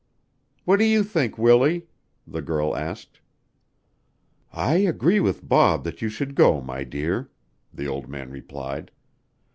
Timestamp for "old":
7.87-8.09